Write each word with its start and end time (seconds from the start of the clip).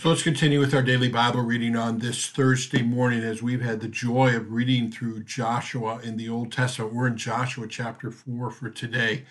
So 0.00 0.08
let's 0.08 0.22
continue 0.22 0.60
with 0.60 0.72
our 0.72 0.80
daily 0.80 1.10
Bible 1.10 1.42
reading 1.42 1.76
on 1.76 1.98
this 1.98 2.26
Thursday 2.26 2.80
morning 2.80 3.22
as 3.22 3.42
we've 3.42 3.60
had 3.60 3.80
the 3.80 3.86
joy 3.86 4.34
of 4.34 4.50
reading 4.50 4.90
through 4.90 5.24
Joshua 5.24 6.00
in 6.02 6.16
the 6.16 6.26
Old 6.26 6.50
Testament. 6.50 6.94
We're 6.94 7.08
in 7.08 7.18
Joshua 7.18 7.68
chapter 7.68 8.10
4 8.10 8.50
for 8.50 8.70
today. 8.70 9.26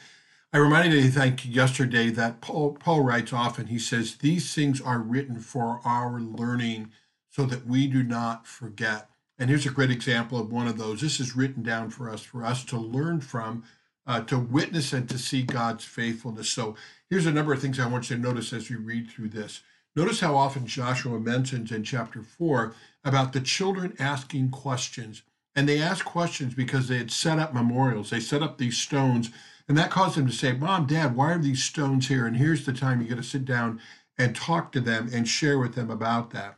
I 0.53 0.59
reminded 0.59 1.03
you, 1.03 1.09
thank 1.09 1.43
you, 1.43 1.51
yesterday 1.51 2.11
that 2.11 2.41
Paul, 2.41 2.73
Paul 2.73 3.01
writes 3.01 3.33
often, 3.33 3.65
he 3.65 3.79
says, 3.79 4.17
These 4.17 4.53
things 4.53 4.79
are 4.79 4.99
written 4.99 5.39
for 5.39 5.81
our 5.83 6.21
learning 6.21 6.91
so 7.31 7.45
that 7.45 7.65
we 7.65 7.87
do 7.87 8.03
not 8.03 8.45
forget. 8.45 9.09
And 9.39 9.49
here's 9.49 9.65
a 9.65 9.71
great 9.71 9.89
example 9.89 10.37
of 10.37 10.51
one 10.51 10.67
of 10.67 10.77
those. 10.77 11.01
This 11.01 11.19
is 11.19 11.35
written 11.35 11.63
down 11.63 11.89
for 11.89 12.11
us, 12.11 12.21
for 12.21 12.45
us 12.45 12.63
to 12.65 12.77
learn 12.77 13.21
from, 13.21 13.63
uh, 14.05 14.21
to 14.25 14.37
witness 14.37 14.93
and 14.93 15.09
to 15.09 15.17
see 15.17 15.41
God's 15.41 15.83
faithfulness. 15.83 16.47
So 16.47 16.75
here's 17.09 17.25
a 17.25 17.31
number 17.31 17.53
of 17.53 17.59
things 17.59 17.79
I 17.79 17.87
want 17.87 18.11
you 18.11 18.17
to 18.17 18.21
notice 18.21 18.53
as 18.53 18.69
we 18.69 18.75
read 18.75 19.09
through 19.09 19.29
this. 19.29 19.61
Notice 19.95 20.19
how 20.19 20.35
often 20.35 20.67
Joshua 20.67 21.19
mentions 21.19 21.71
in 21.71 21.83
chapter 21.83 22.21
4 22.21 22.73
about 23.03 23.33
the 23.33 23.41
children 23.41 23.95
asking 23.99 24.51
questions. 24.51 25.23
And 25.55 25.67
they 25.67 25.81
asked 25.81 26.05
questions 26.05 26.53
because 26.53 26.87
they 26.87 26.97
had 26.97 27.11
set 27.11 27.39
up 27.39 27.53
memorials. 27.53 28.11
They 28.11 28.19
set 28.19 28.43
up 28.43 28.57
these 28.57 28.77
stones, 28.77 29.31
and 29.67 29.77
that 29.77 29.89
caused 29.89 30.15
them 30.15 30.27
to 30.27 30.33
say, 30.33 30.53
Mom, 30.53 30.85
Dad, 30.85 31.15
why 31.15 31.33
are 31.33 31.39
these 31.39 31.63
stones 31.63 32.07
here? 32.07 32.25
And 32.25 32.37
here's 32.37 32.65
the 32.65 32.73
time 32.73 33.01
you 33.01 33.07
got 33.07 33.15
to 33.15 33.23
sit 33.23 33.45
down 33.45 33.81
and 34.17 34.35
talk 34.35 34.71
to 34.71 34.79
them 34.79 35.09
and 35.11 35.27
share 35.27 35.57
with 35.57 35.75
them 35.75 35.89
about 35.89 36.31
that. 36.31 36.57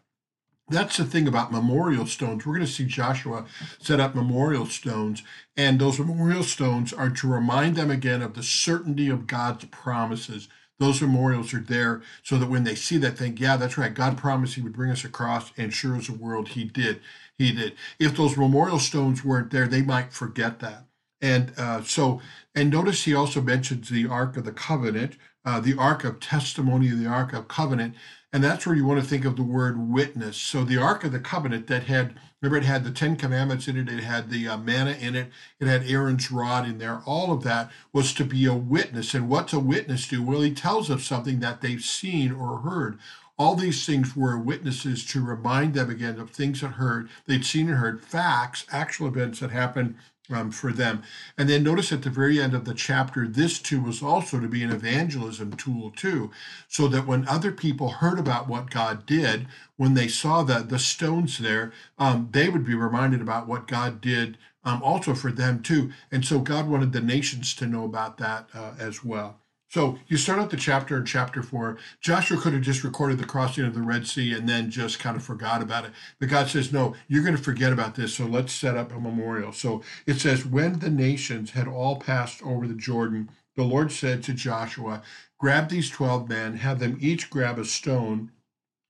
That's 0.68 0.98
the 0.98 1.05
thing 1.05 1.27
about 1.27 1.52
memorial 1.52 2.05
stones. 2.05 2.46
We're 2.46 2.55
going 2.55 2.66
to 2.66 2.72
see 2.72 2.86
Joshua 2.86 3.46
set 3.80 4.00
up 4.00 4.16
memorial 4.16 4.66
stones, 4.66 5.24
and 5.58 5.80
those 5.80 6.00
memorial 6.00 6.44
stones 6.44 6.94
are 6.94 7.10
to 7.10 7.27
remind 7.27 7.76
them 7.76 7.91
again 7.91 8.22
of 8.22 8.36
the 8.36 8.44
certainty 8.44 9.10
of 9.10 9.27
God's 9.27 9.66
promises 9.66 10.48
those 10.81 11.02
memorials 11.02 11.53
are 11.53 11.62
there 11.62 12.02
so 12.23 12.38
that 12.38 12.49
when 12.49 12.63
they 12.63 12.76
see 12.76 12.98
that, 12.98 13.17
think, 13.17 13.40
yeah, 13.40 13.55
that's 13.55 13.77
right. 13.77 13.94
God 13.94 14.17
promised 14.17 14.55
He 14.55 14.62
would 14.62 14.73
bring 14.73 14.91
us 14.91 15.05
across, 15.05 15.52
and 15.55 15.73
sure 15.73 15.95
as 15.95 16.07
the 16.07 16.13
world, 16.13 16.49
He 16.49 16.63
did. 16.63 17.01
He 17.38 17.54
did. 17.54 17.76
If 17.99 18.18
those 18.18 18.35
memorial 18.35 18.79
stones 18.79 19.23
weren't 19.23 19.51
there, 19.51 19.68
they 19.68 19.84
might 19.84 20.12
forget 20.12 20.60
that. 20.60 20.88
And 21.21 21.54
uh, 21.55 21.84
so, 21.84 22.20
and 22.55 22.71
notice 22.71 23.04
He 23.04 23.13
also 23.13 23.41
mentions 23.41 23.90
the 23.90 24.07
Ark 24.07 24.38
of 24.38 24.43
the 24.43 24.51
Covenant, 24.51 25.18
uh, 25.46 25.60
the 25.60 25.78
Ark 25.78 26.04
of 26.04 26.20
Testimony, 26.20 26.90
the 26.90 27.08
Ark 27.08 27.34
of 27.34 27.48
Covenant. 27.48 27.96
And 28.34 28.44
that's 28.44 28.66
where 28.66 28.76
you 28.76 28.86
want 28.86 29.02
to 29.02 29.08
think 29.08 29.26
of 29.26 29.36
the 29.36 29.44
word 29.44 29.78
witness. 29.78 30.38
So 30.38 30.64
the 30.64 30.78
Ark 30.78 31.04
of 31.04 31.12
the 31.12 31.20
Covenant 31.20 31.68
that 31.68 31.84
had, 31.84 32.16
remember, 32.40 32.58
it 32.58 32.66
had 32.66 32.86
the 32.86 32.92
Ten 32.92 33.18
Commandments 33.18 33.68
in 33.68 33.76
it, 33.76 33.90
it 33.90 34.04
had 34.04 34.30
the 34.30 34.48
uh, 34.48 34.58
manna 34.58 34.92
in 34.92 35.16
it, 35.16 35.32
it 35.60 35.68
had 35.68 35.84
Aaron's 35.84 36.32
rod 36.32 36.66
in 36.66 36.78
there. 36.78 37.02
All 37.06 37.34
of 37.34 37.44
that 37.44 37.72
was 37.92 38.14
to 38.14 38.24
be 38.24 38.46
a 38.46 38.54
witness. 38.54 39.14
And 39.14 39.28
what's 39.28 39.52
a 39.52 39.60
witness 39.60 40.08
do? 40.08 40.24
Well, 40.24 40.42
he 40.42 40.54
tells 40.54 40.90
us 40.90 41.04
something 41.04 41.42
that 41.42 41.60
they've 41.60 41.84
seen 41.84 42.32
or 42.32 42.60
heard. 42.60 42.98
All 43.38 43.56
these 43.56 43.86
things 43.86 44.16
were 44.16 44.38
witnesses 44.38 45.04
to 45.08 45.26
remind 45.26 45.74
them 45.74 45.90
again 45.90 46.20
of 46.20 46.30
things 46.30 46.62
that 46.62 46.74
heard, 46.74 47.10
they'd 47.26 47.44
seen 47.44 47.68
and 47.68 47.80
heard, 47.80 48.06
facts, 48.06 48.66
actual 48.72 49.08
events 49.08 49.40
that 49.40 49.52
happened 49.52 49.96
um, 50.30 50.52
for 50.52 50.72
them. 50.72 51.04
And 51.38 51.50
then 51.50 51.64
notice 51.64 51.91
at 51.91 52.04
the 52.04 52.10
very 52.10 52.40
end 52.40 52.54
of 52.54 52.66
the 52.66 52.74
chapter, 52.74 53.27
this 53.27 53.60
too 53.60 53.82
was 53.82 54.02
also 54.02 54.40
to 54.40 54.48
be 54.48 54.63
an 54.63 54.72
evangelism 54.72 55.54
tool 55.54 55.91
too, 55.91 56.32
so 56.68 56.88
that 56.88 57.08
when 57.08 57.28
other 57.28 57.52
people 57.52 57.90
heard 57.90 58.20
about 58.20 58.48
what 58.48 58.70
God 58.70 59.05
did, 59.05 59.48
when 59.78 59.94
they 59.94 60.08
saw 60.08 60.44
the, 60.44 60.60
the 60.60 60.80
stones 60.80 61.40
there, 61.40 61.74
um, 61.98 62.30
they 62.32 62.50
would 62.50 62.66
be 62.66 62.76
reminded 62.76 63.22
about 63.22 63.48
what 63.48 63.68
God 63.68 64.00
did 64.00 64.38
um, 64.63 64.81
also 64.84 65.13
for 65.13 65.31
them 65.31 65.62
too. 65.62 65.91
And 66.12 66.24
so 66.24 66.40
God 66.40 66.68
wanted 66.68 66.94
the 66.94 67.02
nations 67.02 67.56
to 67.56 67.66
know 67.66 67.84
about 67.84 68.18
that 68.19 68.47
uh, 68.53 68.74
as 68.80 69.03
well. 69.03 69.41
So 69.72 69.97
you 70.09 70.18
start 70.18 70.40
out 70.40 70.50
the 70.50 70.58
chapter 70.58 70.97
in 70.97 71.06
chapter 71.06 71.41
four. 71.41 71.78
Joshua 72.02 72.38
could 72.38 72.52
have 72.52 72.62
just 72.62 72.84
recorded 72.84 73.18
the 73.18 73.25
crossing 73.25 73.64
of 73.64 73.74
the 73.74 73.81
Red 73.81 74.06
Sea 74.06 74.34
and 74.34 74.47
then 74.47 74.69
just 74.69 75.00
kind 75.00 75.16
of 75.16 75.24
forgot 75.24 75.62
about 75.62 75.86
it. 75.86 75.91
But 76.19 76.28
God 76.28 76.50
says, 76.50 76.74
no, 76.74 76.94
you're 77.08 77.24
going 77.24 77.38
to 77.38 77.41
forget 77.41 77.72
about 77.72 77.96
this. 77.96 78.13
So 78.13 78.25
let's 78.25 78.52
set 78.52 78.75
up 78.75 78.91
a 78.91 79.00
memorial. 79.00 79.53
So 79.53 79.81
it 80.06 80.16
says, 80.16 80.46
when 80.46 80.80
the 80.80 80.90
nations 80.90 81.51
had 81.51 81.69
all 81.69 81.95
passed 81.95 82.44
over 82.44 82.68
the 82.68 82.73
Jordan, 82.73 83.29
the 83.56 83.63
Lord 83.63 83.94
said 83.94 84.23
to 84.23 84.34
Joshua, 84.34 85.03
grab 85.40 85.69
these 85.69 85.90
12 85.90 86.28
men, 86.28 86.57
have 86.57 86.79
them 86.79 86.97
each 87.00 87.29
grab 87.29 87.57
a 87.57 87.63
stone 87.63 88.29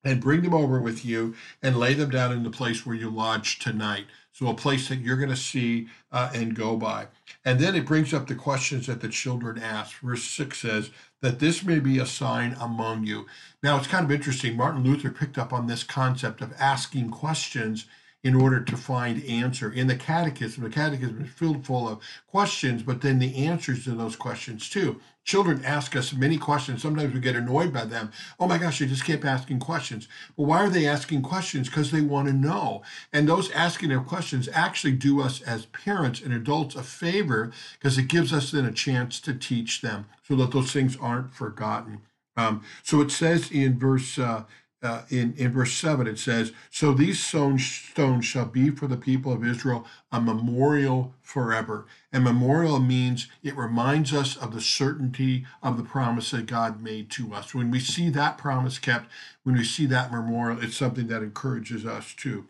and 0.03 0.19
bring 0.19 0.41
them 0.41 0.55
over 0.55 0.81
with 0.81 1.05
you 1.05 1.35
and 1.61 1.78
lay 1.78 1.94
them 1.94 2.09
down 2.09 2.31
in 2.31 2.41
the 2.41 2.50
place 2.50 2.88
where 2.88 2.95
you 2.95 3.11
lodge 3.11 3.59
tonight. 3.59 4.07
So, 4.33 4.47
a 4.47 4.53
place 4.53 4.87
that 4.89 4.99
you're 4.99 5.17
going 5.17 5.29
to 5.29 5.35
see 5.35 5.87
uh, 6.11 6.31
and 6.33 6.55
go 6.55 6.77
by. 6.77 7.07
And 7.43 7.59
then 7.59 7.75
it 7.75 7.85
brings 7.85 8.13
up 8.13 8.27
the 8.27 8.35
questions 8.35 8.87
that 8.87 9.01
the 9.01 9.09
children 9.09 9.57
ask. 9.57 9.99
Verse 9.99 10.23
6 10.23 10.57
says, 10.57 10.91
that 11.21 11.39
this 11.39 11.63
may 11.63 11.79
be 11.79 11.99
a 11.99 12.05
sign 12.05 12.55
among 12.59 13.05
you. 13.05 13.27
Now, 13.63 13.77
it's 13.77 13.87
kind 13.87 14.03
of 14.05 14.11
interesting. 14.11 14.57
Martin 14.57 14.83
Luther 14.83 15.11
picked 15.11 15.37
up 15.37 15.53
on 15.53 15.67
this 15.67 15.83
concept 15.83 16.41
of 16.41 16.53
asking 16.59 17.11
questions 17.11 17.85
in 18.23 18.35
order 18.35 18.59
to 18.61 18.77
find 18.77 19.23
answer. 19.25 19.71
In 19.71 19.87
the 19.87 19.95
catechism, 19.95 20.63
the 20.63 20.69
catechism 20.69 21.21
is 21.23 21.31
filled 21.31 21.65
full 21.65 21.87
of 21.87 21.99
questions, 22.27 22.83
but 22.83 23.01
then 23.01 23.19
the 23.19 23.45
answers 23.45 23.83
to 23.85 23.91
those 23.91 24.15
questions 24.15 24.69
too. 24.69 24.99
Children 25.23 25.63
ask 25.63 25.95
us 25.95 26.13
many 26.13 26.37
questions. 26.37 26.81
Sometimes 26.81 27.13
we 27.13 27.19
get 27.19 27.35
annoyed 27.35 27.71
by 27.71 27.85
them. 27.85 28.11
Oh 28.39 28.47
my 28.47 28.57
gosh, 28.57 28.79
they 28.79 28.87
just 28.87 29.05
keep 29.05 29.23
asking 29.23 29.59
questions. 29.59 30.07
Well, 30.35 30.47
why 30.47 30.63
are 30.63 30.69
they 30.69 30.87
asking 30.87 31.21
questions? 31.21 31.67
Because 31.67 31.91
they 31.91 32.01
want 32.01 32.27
to 32.27 32.33
know. 32.33 32.81
And 33.13 33.27
those 33.27 33.51
asking 33.51 33.89
their 33.89 34.01
questions 34.01 34.49
actually 34.51 34.93
do 34.93 35.21
us 35.21 35.41
as 35.41 35.67
parents 35.67 36.21
and 36.21 36.33
adults 36.33 36.75
a 36.75 36.83
favor 36.83 37.51
because 37.73 37.97
it 37.97 38.07
gives 38.07 38.33
us 38.33 38.51
then 38.51 38.65
a 38.65 38.71
chance 38.71 39.19
to 39.21 39.33
teach 39.33 39.81
them 39.81 40.05
so 40.27 40.35
that 40.37 40.51
those 40.51 40.71
things 40.71 40.97
aren't 40.99 41.33
forgotten. 41.33 42.01
Um, 42.37 42.63
so 42.81 43.01
it 43.01 43.11
says 43.11 43.51
in 43.51 43.77
verse 43.77 44.17
uh, 44.17 44.45
uh, 44.83 45.03
in, 45.09 45.33
in 45.37 45.51
verse 45.51 45.73
7, 45.73 46.07
it 46.07 46.17
says, 46.17 46.53
So 46.71 46.93
these 46.93 47.23
stones 47.23 47.61
shall 47.61 48.45
be 48.45 48.71
for 48.71 48.87
the 48.87 48.97
people 48.97 49.31
of 49.31 49.45
Israel 49.45 49.85
a 50.11 50.19
memorial 50.19 51.13
forever. 51.21 51.85
And 52.11 52.23
memorial 52.23 52.79
means 52.79 53.27
it 53.43 53.55
reminds 53.55 54.11
us 54.13 54.35
of 54.35 54.53
the 54.53 54.61
certainty 54.61 55.45
of 55.61 55.77
the 55.77 55.83
promise 55.83 56.31
that 56.31 56.47
God 56.47 56.81
made 56.81 57.11
to 57.11 57.33
us. 57.33 57.53
When 57.53 57.69
we 57.69 57.79
see 57.79 58.09
that 58.09 58.37
promise 58.37 58.79
kept, 58.79 59.07
when 59.43 59.55
we 59.55 59.63
see 59.63 59.85
that 59.87 60.11
memorial, 60.11 60.61
it's 60.63 60.77
something 60.77 61.07
that 61.07 61.21
encourages 61.21 61.85
us 61.85 62.13
too. 62.13 62.47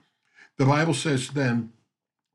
The 0.57 0.65
Bible 0.65 0.93
says 0.93 1.29
then, 1.29 1.73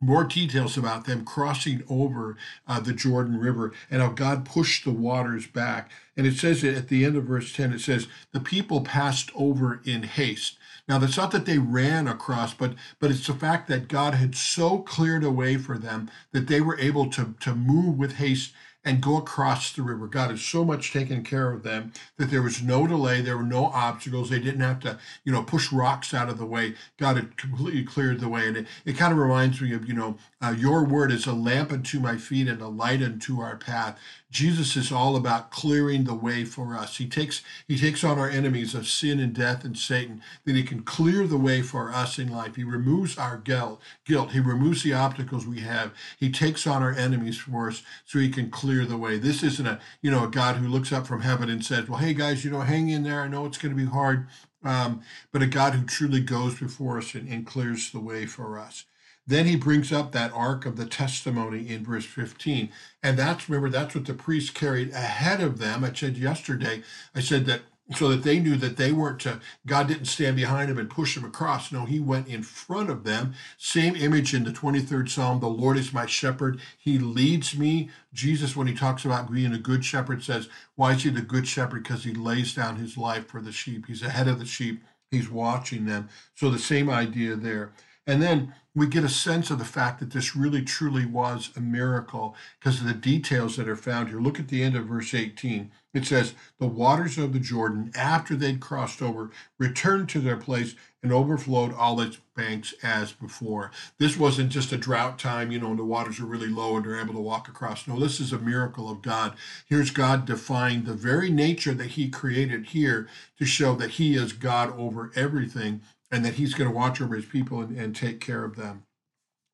more 0.00 0.24
details 0.24 0.76
about 0.76 1.06
them 1.06 1.24
crossing 1.24 1.82
over 1.88 2.36
uh, 2.66 2.80
the 2.80 2.92
Jordan 2.92 3.38
River 3.38 3.72
and 3.90 4.02
how 4.02 4.08
God 4.08 4.44
pushed 4.44 4.84
the 4.84 4.92
waters 4.92 5.46
back. 5.46 5.90
And 6.16 6.26
it 6.26 6.36
says 6.36 6.62
at 6.64 6.88
the 6.88 7.04
end 7.04 7.16
of 7.16 7.24
verse 7.24 7.52
10, 7.52 7.72
it 7.72 7.80
says, 7.80 8.08
the 8.32 8.40
people 8.40 8.82
passed 8.82 9.30
over 9.34 9.80
in 9.84 10.02
haste. 10.02 10.58
Now, 10.88 10.98
that's 10.98 11.16
not 11.16 11.32
that 11.32 11.46
they 11.46 11.58
ran 11.58 12.06
across, 12.06 12.54
but 12.54 12.74
but 13.00 13.10
it's 13.10 13.26
the 13.26 13.34
fact 13.34 13.66
that 13.68 13.88
God 13.88 14.14
had 14.14 14.36
so 14.36 14.78
cleared 14.78 15.24
a 15.24 15.30
way 15.32 15.56
for 15.56 15.78
them 15.78 16.08
that 16.32 16.46
they 16.46 16.60
were 16.60 16.78
able 16.78 17.10
to, 17.10 17.34
to 17.40 17.54
move 17.56 17.98
with 17.98 18.14
haste 18.14 18.52
and 18.86 19.02
go 19.02 19.16
across 19.16 19.72
the 19.72 19.82
river. 19.82 20.06
God 20.06 20.30
has 20.30 20.40
so 20.40 20.64
much 20.64 20.92
taken 20.92 21.24
care 21.24 21.50
of 21.50 21.64
them 21.64 21.92
that 22.18 22.30
there 22.30 22.40
was 22.40 22.62
no 22.62 22.86
delay, 22.86 23.20
there 23.20 23.36
were 23.36 23.42
no 23.42 23.66
obstacles. 23.66 24.30
They 24.30 24.38
didn't 24.38 24.60
have 24.60 24.78
to, 24.80 24.98
you 25.24 25.32
know, 25.32 25.42
push 25.42 25.72
rocks 25.72 26.14
out 26.14 26.28
of 26.28 26.38
the 26.38 26.46
way. 26.46 26.76
God 26.96 27.16
had 27.16 27.36
completely 27.36 27.82
cleared 27.82 28.20
the 28.20 28.28
way. 28.28 28.46
And 28.46 28.58
it, 28.58 28.66
it 28.84 28.96
kind 28.96 29.12
of 29.12 29.18
reminds 29.18 29.60
me 29.60 29.74
of, 29.74 29.88
you 29.88 29.94
know, 29.94 30.16
uh, 30.40 30.54
your 30.56 30.84
word 30.84 31.10
is 31.10 31.26
a 31.26 31.32
lamp 31.32 31.72
unto 31.72 31.98
my 31.98 32.16
feet 32.16 32.46
and 32.46 32.62
a 32.62 32.68
light 32.68 33.02
unto 33.02 33.40
our 33.40 33.56
path. 33.56 33.98
Jesus 34.30 34.76
is 34.76 34.92
all 34.92 35.16
about 35.16 35.50
clearing 35.50 36.04
the 36.04 36.14
way 36.14 36.44
for 36.44 36.76
us. 36.76 36.98
He 36.98 37.08
takes 37.08 37.42
he 37.66 37.78
takes 37.78 38.04
on 38.04 38.18
our 38.18 38.28
enemies 38.28 38.74
of 38.74 38.86
sin 38.86 39.18
and 39.18 39.32
death 39.32 39.64
and 39.64 39.78
Satan, 39.78 40.20
that 40.44 40.54
he 40.54 40.62
can 40.62 40.82
clear 40.82 41.26
the 41.26 41.38
way 41.38 41.62
for 41.62 41.90
us 41.90 42.18
in 42.18 42.30
life. 42.30 42.56
He 42.56 42.64
removes 42.64 43.16
our 43.16 43.38
guilt, 43.38 43.80
guilt. 44.04 44.32
He 44.32 44.40
removes 44.40 44.82
the 44.82 44.92
obstacles 44.92 45.46
we 45.46 45.60
have. 45.60 45.92
He 46.18 46.30
takes 46.30 46.66
on 46.66 46.82
our 46.82 46.92
enemies 46.92 47.38
for 47.38 47.68
us 47.68 47.82
so 48.04 48.18
he 48.18 48.28
can 48.28 48.50
clear 48.50 48.75
the 48.84 48.96
way. 48.96 49.18
This 49.18 49.42
isn't 49.42 49.66
a, 49.66 49.80
you 50.02 50.10
know, 50.10 50.24
a 50.24 50.28
God 50.28 50.56
who 50.56 50.68
looks 50.68 50.92
up 50.92 51.06
from 51.06 51.22
heaven 51.22 51.48
and 51.48 51.64
says, 51.64 51.88
Well, 51.88 51.98
hey 51.98 52.12
guys, 52.12 52.44
you 52.44 52.50
know, 52.50 52.60
hang 52.60 52.88
in 52.88 53.04
there. 53.04 53.22
I 53.22 53.28
know 53.28 53.46
it's 53.46 53.58
going 53.58 53.74
to 53.74 53.82
be 53.82 53.90
hard. 53.90 54.26
Um, 54.62 55.02
but 55.32 55.42
a 55.42 55.46
God 55.46 55.74
who 55.74 55.84
truly 55.84 56.20
goes 56.20 56.58
before 56.58 56.98
us 56.98 57.14
and, 57.14 57.28
and 57.28 57.46
clears 57.46 57.90
the 57.90 58.00
way 58.00 58.26
for 58.26 58.58
us. 58.58 58.84
Then 59.26 59.46
he 59.46 59.56
brings 59.56 59.92
up 59.92 60.12
that 60.12 60.32
ark 60.32 60.66
of 60.66 60.76
the 60.76 60.86
testimony 60.86 61.68
in 61.68 61.84
verse 61.84 62.04
15. 62.04 62.70
And 63.02 63.18
that's, 63.18 63.48
remember, 63.48 63.70
that's 63.70 63.94
what 63.94 64.04
the 64.04 64.14
priests 64.14 64.50
carried 64.50 64.90
ahead 64.90 65.40
of 65.40 65.58
them. 65.58 65.82
I 65.82 65.92
said 65.92 66.16
yesterday, 66.16 66.82
I 67.14 67.20
said 67.20 67.46
that 67.46 67.62
so 67.94 68.08
that 68.08 68.24
they 68.24 68.40
knew 68.40 68.56
that 68.56 68.76
they 68.76 68.90
weren't 68.90 69.20
to, 69.20 69.40
God 69.64 69.86
didn't 69.86 70.06
stand 70.06 70.34
behind 70.36 70.68
them 70.68 70.78
and 70.78 70.90
push 70.90 71.14
them 71.14 71.24
across. 71.24 71.70
No, 71.70 71.84
he 71.84 72.00
went 72.00 72.26
in 72.26 72.42
front 72.42 72.90
of 72.90 73.04
them. 73.04 73.34
Same 73.58 73.94
image 73.94 74.34
in 74.34 74.44
the 74.44 74.50
23rd 74.50 75.08
Psalm 75.08 75.38
the 75.38 75.46
Lord 75.46 75.76
is 75.76 75.92
my 75.92 76.06
shepherd. 76.06 76.60
He 76.76 76.98
leads 76.98 77.56
me. 77.56 77.90
Jesus, 78.12 78.56
when 78.56 78.66
he 78.66 78.74
talks 78.74 79.04
about 79.04 79.30
being 79.30 79.52
a 79.52 79.58
good 79.58 79.84
shepherd, 79.84 80.24
says, 80.24 80.48
Why 80.74 80.92
is 80.94 81.04
he 81.04 81.10
the 81.10 81.22
good 81.22 81.46
shepherd? 81.46 81.84
Because 81.84 82.02
he 82.02 82.12
lays 82.12 82.54
down 82.54 82.76
his 82.76 82.96
life 82.96 83.28
for 83.28 83.40
the 83.40 83.52
sheep. 83.52 83.86
He's 83.86 84.02
ahead 84.02 84.26
of 84.26 84.40
the 84.40 84.46
sheep, 84.46 84.82
he's 85.10 85.30
watching 85.30 85.86
them. 85.86 86.08
So 86.34 86.50
the 86.50 86.58
same 86.58 86.90
idea 86.90 87.36
there. 87.36 87.72
And 88.06 88.22
then 88.22 88.54
we 88.74 88.86
get 88.86 89.04
a 89.04 89.08
sense 89.08 89.50
of 89.50 89.58
the 89.58 89.64
fact 89.64 90.00
that 90.00 90.10
this 90.10 90.36
really 90.36 90.62
truly 90.62 91.06
was 91.06 91.50
a 91.56 91.60
miracle 91.60 92.36
because 92.60 92.80
of 92.80 92.86
the 92.86 92.94
details 92.94 93.56
that 93.56 93.68
are 93.68 93.74
found 93.74 94.10
here. 94.10 94.20
Look 94.20 94.38
at 94.38 94.48
the 94.48 94.62
end 94.62 94.76
of 94.76 94.84
verse 94.84 95.14
18. 95.14 95.72
It 95.94 96.04
says, 96.04 96.34
The 96.60 96.66
waters 96.66 97.16
of 97.16 97.32
the 97.32 97.40
Jordan, 97.40 97.90
after 97.96 98.36
they'd 98.36 98.60
crossed 98.60 99.00
over, 99.00 99.30
returned 99.58 100.10
to 100.10 100.20
their 100.20 100.36
place 100.36 100.74
and 101.02 101.10
overflowed 101.10 101.72
all 101.72 102.00
its 102.00 102.18
banks 102.36 102.74
as 102.82 103.12
before. 103.12 103.70
This 103.98 104.18
wasn't 104.18 104.50
just 104.50 104.72
a 104.72 104.76
drought 104.76 105.18
time, 105.18 105.50
you 105.50 105.58
know, 105.58 105.70
and 105.70 105.78
the 105.78 105.84
waters 105.84 106.20
are 106.20 106.26
really 106.26 106.48
low 106.48 106.76
and 106.76 106.84
they're 106.84 107.00
able 107.00 107.14
to 107.14 107.20
walk 107.20 107.48
across. 107.48 107.86
No, 107.88 107.98
this 107.98 108.20
is 108.20 108.32
a 108.32 108.38
miracle 108.38 108.90
of 108.90 109.00
God. 109.02 109.36
Here's 109.66 109.90
God 109.90 110.26
defying 110.26 110.84
the 110.84 110.94
very 110.94 111.30
nature 111.30 111.72
that 111.74 111.92
He 111.92 112.10
created 112.10 112.66
here 112.66 113.08
to 113.38 113.46
show 113.46 113.74
that 113.76 113.92
He 113.92 114.16
is 114.16 114.32
God 114.34 114.78
over 114.78 115.12
everything 115.14 115.80
and 116.10 116.24
that 116.24 116.34
he's 116.34 116.54
going 116.54 116.70
to 116.70 116.76
watch 116.76 117.00
over 117.00 117.14
his 117.14 117.26
people 117.26 117.60
and, 117.60 117.76
and 117.76 117.94
take 117.94 118.20
care 118.20 118.44
of 118.44 118.56
them. 118.56 118.84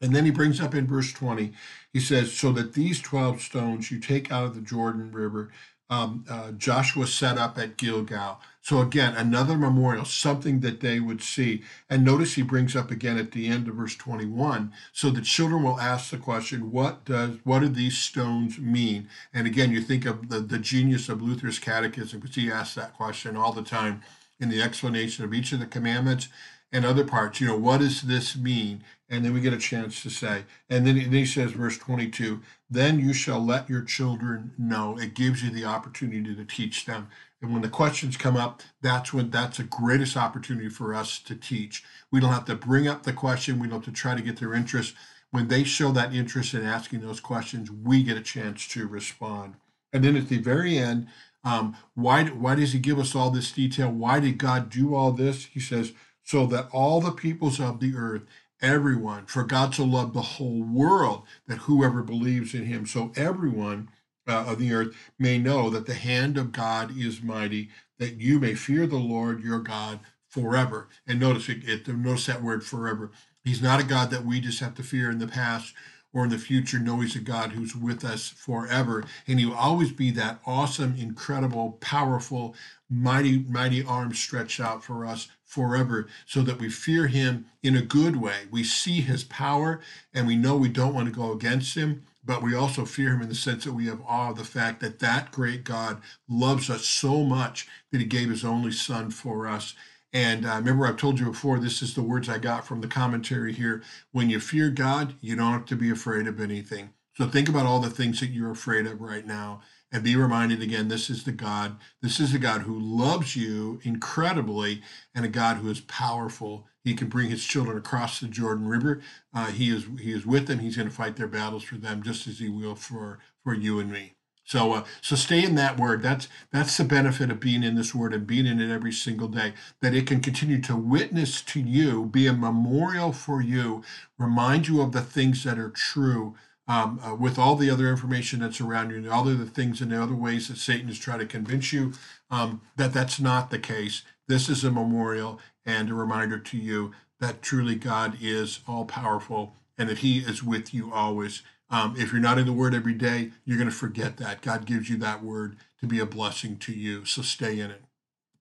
And 0.00 0.14
then 0.14 0.24
he 0.24 0.32
brings 0.32 0.60
up 0.60 0.74
in 0.74 0.86
verse 0.86 1.12
20, 1.12 1.52
he 1.92 2.00
says, 2.00 2.32
So 2.32 2.50
that 2.52 2.74
these 2.74 3.00
12 3.00 3.40
stones 3.40 3.90
you 3.90 4.00
take 4.00 4.32
out 4.32 4.44
of 4.44 4.54
the 4.56 4.60
Jordan 4.60 5.12
River, 5.12 5.50
um, 5.88 6.24
uh, 6.28 6.52
Joshua 6.52 7.06
set 7.06 7.38
up 7.38 7.58
at 7.58 7.76
Gilgal. 7.76 8.40
So 8.62 8.80
again, 8.80 9.14
another 9.14 9.56
memorial, 9.56 10.04
something 10.04 10.60
that 10.60 10.80
they 10.80 11.00
would 11.00 11.22
see. 11.22 11.62
And 11.90 12.04
notice 12.04 12.34
he 12.34 12.42
brings 12.42 12.74
up 12.74 12.90
again 12.90 13.18
at 13.18 13.32
the 13.32 13.46
end 13.46 13.68
of 13.68 13.74
verse 13.74 13.94
21. 13.96 14.72
So 14.92 15.10
the 15.10 15.20
children 15.20 15.62
will 15.62 15.78
ask 15.78 16.10
the 16.10 16.16
question, 16.16 16.72
what 16.72 17.04
does 17.04 17.36
what 17.44 17.60
do 17.60 17.68
these 17.68 17.98
stones 17.98 18.58
mean? 18.58 19.08
And 19.34 19.46
again, 19.46 19.70
you 19.70 19.82
think 19.82 20.06
of 20.06 20.30
the, 20.30 20.40
the 20.40 20.58
genius 20.58 21.08
of 21.08 21.20
Luther's 21.20 21.58
catechism, 21.58 22.20
because 22.20 22.36
he 22.36 22.50
asks 22.50 22.74
that 22.76 22.94
question 22.94 23.36
all 23.36 23.52
the 23.52 23.62
time 23.62 24.02
in 24.42 24.50
the 24.50 24.60
explanation 24.60 25.24
of 25.24 25.32
each 25.32 25.52
of 25.52 25.60
the 25.60 25.66
commandments 25.66 26.28
and 26.72 26.84
other 26.84 27.04
parts. 27.04 27.40
You 27.40 27.48
know, 27.48 27.56
what 27.56 27.78
does 27.78 28.02
this 28.02 28.36
mean? 28.36 28.82
And 29.08 29.24
then 29.24 29.32
we 29.32 29.40
get 29.40 29.52
a 29.52 29.58
chance 29.58 30.02
to 30.02 30.10
say. 30.10 30.44
And 30.68 30.86
then, 30.86 30.96
he 30.96 31.26
says, 31.26 31.52
verse 31.52 31.78
22, 31.78 32.40
then 32.70 32.98
you 32.98 33.12
shall 33.12 33.44
let 33.44 33.68
your 33.68 33.82
children 33.82 34.52
know. 34.58 34.98
It 34.98 35.14
gives 35.14 35.42
you 35.42 35.50
the 35.50 35.66
opportunity 35.66 36.34
to 36.34 36.44
teach 36.44 36.86
them. 36.86 37.08
And 37.40 37.52
when 37.52 37.62
the 37.62 37.68
questions 37.68 38.16
come 38.16 38.36
up, 38.36 38.62
that's 38.80 39.12
when 39.12 39.30
that's 39.30 39.58
the 39.58 39.64
greatest 39.64 40.16
opportunity 40.16 40.68
for 40.68 40.94
us 40.94 41.18
to 41.20 41.34
teach. 41.34 41.84
We 42.10 42.20
don't 42.20 42.32
have 42.32 42.46
to 42.46 42.56
bring 42.56 42.88
up 42.88 43.02
the 43.02 43.12
question, 43.12 43.58
we 43.58 43.66
don't 43.66 43.84
have 43.84 43.94
to 43.94 44.00
try 44.00 44.14
to 44.14 44.22
get 44.22 44.38
their 44.38 44.54
interest. 44.54 44.94
When 45.30 45.48
they 45.48 45.64
show 45.64 45.92
that 45.92 46.14
interest 46.14 46.54
in 46.54 46.64
asking 46.64 47.00
those 47.00 47.20
questions, 47.20 47.70
we 47.70 48.02
get 48.02 48.16
a 48.16 48.22
chance 48.22 48.68
to 48.68 48.86
respond. 48.86 49.54
And 49.92 50.04
then 50.04 50.16
at 50.16 50.28
the 50.28 50.38
very 50.38 50.78
end, 50.78 51.08
um, 51.44 51.76
why, 51.94 52.24
why 52.24 52.54
does 52.54 52.72
he 52.72 52.78
give 52.78 52.98
us 52.98 53.14
all 53.14 53.30
this 53.30 53.52
detail? 53.52 53.90
Why 53.90 54.20
did 54.20 54.38
God 54.38 54.70
do 54.70 54.94
all 54.94 55.12
this? 55.12 55.46
He 55.46 55.60
says, 55.60 55.92
so 56.22 56.46
that 56.46 56.68
all 56.72 57.00
the 57.00 57.10
peoples 57.10 57.60
of 57.60 57.80
the 57.80 57.94
earth, 57.96 58.22
everyone, 58.60 59.26
for 59.26 59.42
God 59.42 59.74
so 59.74 59.84
loved 59.84 60.14
the 60.14 60.22
whole 60.22 60.62
world 60.62 61.24
that 61.48 61.58
whoever 61.58 62.02
believes 62.02 62.54
in 62.54 62.66
him, 62.66 62.86
so 62.86 63.12
everyone 63.16 63.88
uh, 64.28 64.44
of 64.46 64.58
the 64.58 64.72
earth 64.72 64.94
may 65.18 65.38
know 65.38 65.68
that 65.68 65.86
the 65.86 65.94
hand 65.94 66.38
of 66.38 66.52
God 66.52 66.96
is 66.96 67.22
mighty, 67.22 67.70
that 67.98 68.20
you 68.20 68.38
may 68.38 68.54
fear 68.54 68.86
the 68.86 68.96
Lord 68.96 69.42
your 69.42 69.58
God 69.58 69.98
forever. 70.28 70.88
And 71.06 71.18
notice 71.18 71.48
it, 71.48 71.68
it 71.68 71.88
notice 71.88 72.26
that 72.26 72.42
word 72.42 72.64
forever. 72.64 73.10
He's 73.44 73.60
not 73.60 73.80
a 73.80 73.84
God 73.84 74.10
that 74.10 74.24
we 74.24 74.40
just 74.40 74.60
have 74.60 74.76
to 74.76 74.84
fear 74.84 75.10
in 75.10 75.18
the 75.18 75.26
past 75.26 75.74
or 76.12 76.24
in 76.24 76.30
the 76.30 76.38
future 76.38 76.78
know 76.78 77.00
he's 77.00 77.16
a 77.16 77.20
God 77.20 77.52
who's 77.52 77.74
with 77.74 78.04
us 78.04 78.28
forever. 78.28 79.04
And 79.26 79.40
he 79.40 79.46
will 79.46 79.56
always 79.56 79.92
be 79.92 80.10
that 80.12 80.40
awesome, 80.46 80.94
incredible, 80.96 81.78
powerful, 81.80 82.54
mighty, 82.90 83.38
mighty 83.40 83.82
arm 83.82 84.12
stretched 84.12 84.60
out 84.60 84.84
for 84.84 85.06
us 85.06 85.28
forever 85.44 86.08
so 86.26 86.42
that 86.42 86.58
we 86.58 86.70
fear 86.70 87.06
him 87.06 87.46
in 87.62 87.76
a 87.76 87.82
good 87.82 88.16
way. 88.16 88.46
We 88.50 88.64
see 88.64 89.00
his 89.00 89.24
power 89.24 89.80
and 90.12 90.26
we 90.26 90.36
know 90.36 90.56
we 90.56 90.68
don't 90.68 90.94
want 90.94 91.08
to 91.08 91.14
go 91.14 91.32
against 91.32 91.76
him, 91.76 92.04
but 92.24 92.42
we 92.42 92.54
also 92.54 92.84
fear 92.84 93.14
him 93.14 93.22
in 93.22 93.28
the 93.28 93.34
sense 93.34 93.64
that 93.64 93.72
we 93.72 93.86
have 93.86 94.00
awe 94.06 94.30
of 94.30 94.38
the 94.38 94.44
fact 94.44 94.80
that 94.80 94.98
that 95.00 95.30
great 95.30 95.64
God 95.64 96.00
loves 96.28 96.70
us 96.70 96.86
so 96.86 97.24
much 97.24 97.68
that 97.90 98.00
he 98.00 98.06
gave 98.06 98.30
his 98.30 98.44
only 98.44 98.72
son 98.72 99.10
for 99.10 99.46
us. 99.46 99.74
And 100.12 100.44
uh, 100.44 100.56
remember, 100.56 100.86
I've 100.86 100.98
told 100.98 101.18
you 101.18 101.26
before, 101.26 101.58
this 101.58 101.80
is 101.80 101.94
the 101.94 102.02
words 102.02 102.28
I 102.28 102.38
got 102.38 102.66
from 102.66 102.80
the 102.80 102.88
commentary 102.88 103.52
here. 103.52 103.82
When 104.10 104.28
you 104.28 104.40
fear 104.40 104.68
God, 104.68 105.14
you 105.20 105.36
don't 105.36 105.52
have 105.52 105.64
to 105.66 105.76
be 105.76 105.90
afraid 105.90 106.26
of 106.26 106.40
anything. 106.40 106.90
So 107.14 107.26
think 107.26 107.48
about 107.48 107.66
all 107.66 107.80
the 107.80 107.90
things 107.90 108.20
that 108.20 108.30
you're 108.30 108.50
afraid 108.50 108.86
of 108.86 109.00
right 109.00 109.26
now 109.26 109.62
and 109.92 110.02
be 110.02 110.16
reminded 110.16 110.62
again 110.62 110.88
this 110.88 111.10
is 111.10 111.24
the 111.24 111.32
God, 111.32 111.76
this 112.00 112.18
is 112.18 112.32
a 112.32 112.38
God 112.38 112.62
who 112.62 112.78
loves 112.78 113.36
you 113.36 113.80
incredibly 113.82 114.82
and 115.14 115.24
a 115.24 115.28
God 115.28 115.58
who 115.58 115.70
is 115.70 115.80
powerful. 115.80 116.66
He 116.82 116.94
can 116.94 117.08
bring 117.08 117.28
his 117.28 117.44
children 117.44 117.76
across 117.76 118.18
the 118.18 118.28
Jordan 118.28 118.66
River. 118.66 119.02
Uh, 119.34 119.46
he 119.46 119.70
is 119.70 119.86
he 120.00 120.12
is 120.12 120.26
with 120.26 120.46
them. 120.46 120.60
He's 120.60 120.76
going 120.76 120.88
to 120.88 120.94
fight 120.94 121.16
their 121.16 121.28
battles 121.28 121.62
for 121.62 121.76
them 121.76 122.02
just 122.02 122.26
as 122.26 122.38
he 122.38 122.48
will 122.48 122.74
for 122.74 123.18
for 123.44 123.54
you 123.54 123.78
and 123.78 123.92
me. 123.92 124.14
So, 124.44 124.72
uh, 124.72 124.84
so 125.00 125.16
stay 125.16 125.44
in 125.44 125.54
that 125.56 125.78
word. 125.78 126.02
That's 126.02 126.28
that's 126.52 126.76
the 126.76 126.84
benefit 126.84 127.30
of 127.30 127.40
being 127.40 127.62
in 127.62 127.76
this 127.76 127.94
word 127.94 128.14
and 128.14 128.26
being 128.26 128.46
in 128.46 128.60
it 128.60 128.72
every 128.72 128.92
single 128.92 129.28
day. 129.28 129.54
That 129.80 129.94
it 129.94 130.06
can 130.06 130.20
continue 130.20 130.60
to 130.62 130.76
witness 130.76 131.42
to 131.42 131.60
you, 131.60 132.06
be 132.06 132.26
a 132.26 132.32
memorial 132.32 133.12
for 133.12 133.40
you, 133.40 133.82
remind 134.18 134.68
you 134.68 134.82
of 134.82 134.92
the 134.92 135.02
things 135.02 135.44
that 135.44 135.58
are 135.58 135.70
true. 135.70 136.34
Um, 136.68 137.00
uh, 137.04 137.16
with 137.16 137.38
all 137.38 137.56
the 137.56 137.70
other 137.70 137.90
information 137.90 138.40
that's 138.40 138.60
around 138.60 138.90
you, 138.90 138.96
and 138.98 139.08
all 139.08 139.24
the 139.24 139.34
other 139.34 139.44
things 139.46 139.80
and 139.80 139.90
the 139.90 140.00
other 140.02 140.14
ways 140.14 140.48
that 140.48 140.58
Satan 140.58 140.88
is 140.88 140.98
trying 140.98 141.18
to 141.18 141.26
convince 141.26 141.72
you 141.72 141.92
um, 142.30 142.62
that 142.76 142.92
that's 142.92 143.20
not 143.20 143.50
the 143.50 143.58
case. 143.58 144.02
This 144.28 144.48
is 144.48 144.64
a 144.64 144.70
memorial 144.70 145.40
and 145.66 145.90
a 145.90 145.94
reminder 145.94 146.38
to 146.38 146.56
you 146.56 146.92
that 147.20 147.42
truly 147.42 147.74
God 147.74 148.16
is 148.20 148.60
all 148.66 148.84
powerful 148.84 149.56
and 149.78 149.88
that 149.88 149.98
He 149.98 150.20
is 150.20 150.42
with 150.42 150.72
you 150.72 150.92
always. 150.92 151.42
Um, 151.72 151.96
if 151.98 152.12
you're 152.12 152.20
not 152.20 152.38
in 152.38 152.46
the 152.46 152.52
Word 152.52 152.74
every 152.74 152.94
day, 152.94 153.32
you're 153.46 153.58
going 153.58 153.70
to 153.70 153.76
forget 153.76 154.18
that. 154.18 154.42
God 154.42 154.66
gives 154.66 154.90
you 154.90 154.98
that 154.98 155.24
Word 155.24 155.56
to 155.80 155.88
be 155.88 156.00
a 156.00 156.06
blessing 156.06 156.58
to 156.58 156.72
you. 156.72 157.06
So 157.06 157.22
stay 157.22 157.58
in 157.58 157.72
it. 157.72 157.82